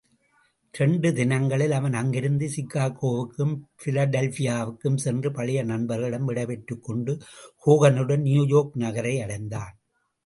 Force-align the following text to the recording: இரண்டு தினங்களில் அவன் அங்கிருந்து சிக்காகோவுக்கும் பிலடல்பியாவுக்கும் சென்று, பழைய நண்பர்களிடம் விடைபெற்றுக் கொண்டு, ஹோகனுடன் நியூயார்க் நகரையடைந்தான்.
இரண்டு 0.73 1.13
தினங்களில் 1.13 1.71
அவன் 1.71 1.93
அங்கிருந்து 1.93 2.47
சிக்காகோவுக்கும் 2.47 3.53
பிலடல்பியாவுக்கும் 3.83 4.97
சென்று, 4.97 5.31
பழைய 5.31 5.63
நண்பர்களிடம் 5.63 6.25
விடைபெற்றுக் 6.25 6.83
கொண்டு, 6.83 7.17
ஹோகனுடன் 7.65 8.21
நியூயார்க் 8.21 8.77
நகரையடைந்தான். 8.77 9.75